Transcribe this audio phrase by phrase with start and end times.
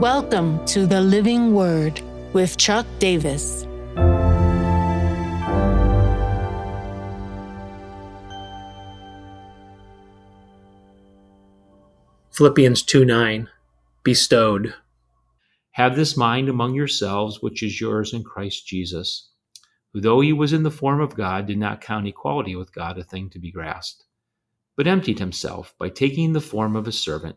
[0.00, 2.00] Welcome to the Living Word
[2.32, 3.66] with Chuck Davis.
[12.32, 13.50] Philippians 2 9,
[14.02, 14.74] bestowed.
[15.72, 19.28] Have this mind among yourselves, which is yours in Christ Jesus,
[19.92, 22.96] who, though he was in the form of God, did not count equality with God
[22.96, 24.06] a thing to be grasped,
[24.78, 27.36] but emptied himself by taking the form of a servant,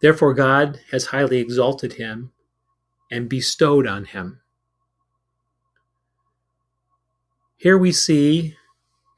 [0.00, 2.32] Therefore, God has highly exalted him
[3.10, 4.40] and bestowed on him.
[7.56, 8.56] Here we see,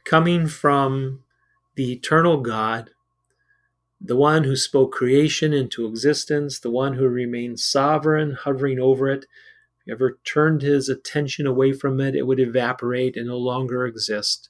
[0.05, 1.23] coming from
[1.75, 2.91] the eternal God,
[4.01, 9.27] the one who spoke creation into existence, the one who remains sovereign, hovering over it.
[9.81, 13.87] If he ever turned his attention away from it, it would evaporate and no longer
[13.87, 14.49] exist.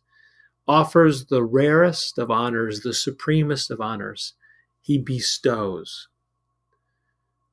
[0.69, 4.34] Offers the rarest of honors, the supremest of honors.
[4.81, 6.06] He bestows.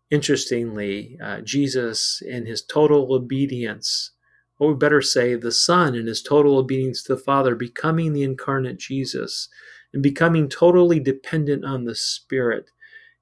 [0.10, 4.12] Interestingly, uh, Jesus, in his total obedience,
[4.58, 8.24] or we better say, the Son, in his total obedience to the Father, becoming the
[8.24, 9.50] incarnate Jesus,
[9.94, 12.72] and becoming totally dependent on the Spirit,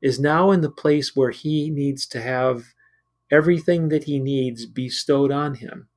[0.02, 2.74] is now in the place where he needs to have
[3.32, 5.88] everything that he needs bestowed on him.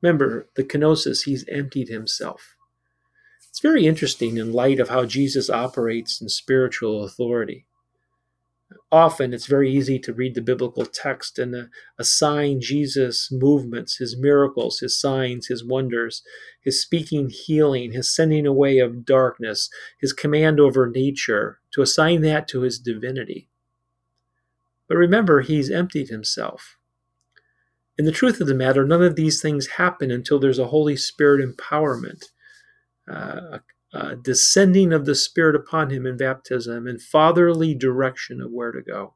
[0.00, 2.56] Remember, the kenosis, he's emptied himself.
[3.50, 7.66] It's very interesting in light of how Jesus operates in spiritual authority
[8.90, 11.62] often it's very easy to read the biblical text and uh,
[11.98, 16.22] assign Jesus' movements, his miracles, his signs, his wonders,
[16.62, 19.68] his speaking healing, his sending away of darkness,
[20.00, 23.48] his command over nature, to assign that to his divinity.
[24.88, 26.76] But remember, he's emptied himself.
[27.96, 30.96] In the truth of the matter, none of these things happen until there's a Holy
[30.96, 32.24] Spirit empowerment,
[33.10, 33.58] uh,
[33.94, 38.82] uh, descending of the Spirit upon him in baptism, and fatherly direction of where to
[38.82, 39.14] go.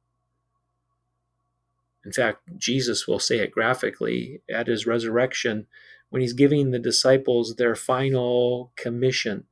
[2.04, 5.66] In fact, Jesus will say it graphically at his resurrection
[6.10, 9.44] when he's giving the disciples their final commission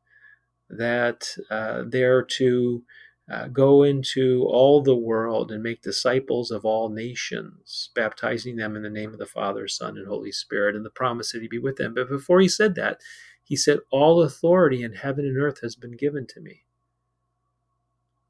[0.71, 2.83] that uh, they're to
[3.31, 8.83] uh, go into all the world and make disciples of all nations, baptizing them in
[8.83, 11.59] the name of the Father, Son, and Holy Spirit, and the promise that He'd be
[11.59, 11.95] with them.
[11.95, 13.01] But before He said that,
[13.47, 16.65] he said, All authority in heaven and earth has been given to me.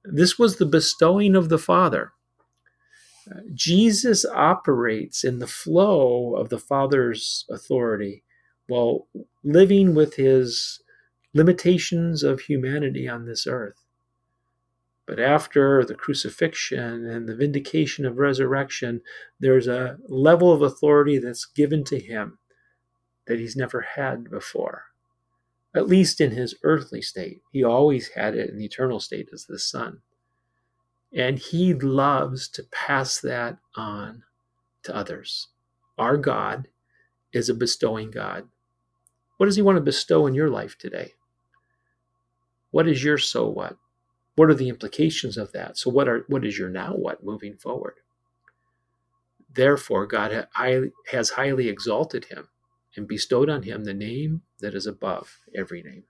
[0.05, 2.13] This was the bestowing of the Father.
[3.55, 8.25] Jesus operates in the flow of the Father's authority
[8.69, 9.09] while
[9.43, 10.83] living with his
[11.33, 13.86] limitations of humanity on this earth.
[15.07, 19.03] But after the crucifixion and the vindication of resurrection,
[19.39, 22.39] there's a level of authority that's given to him
[23.27, 24.87] that he's never had before
[25.77, 27.43] at least in his earthly state.
[27.53, 30.01] He always had it in the eternal state as the Son.
[31.13, 34.23] And he loves to pass that on
[34.85, 35.49] to others.
[35.99, 36.69] Our God
[37.33, 38.49] is a bestowing God.
[39.37, 41.13] What does he want to bestow in your life today?
[42.71, 43.77] What is your so what?
[44.37, 45.79] What are the implications of that?
[45.79, 47.95] So what are what is your now what moving forward?
[49.53, 50.47] Therefore, God
[51.11, 52.49] has highly exalted him
[52.95, 56.05] and bestowed on him the name that is above every name.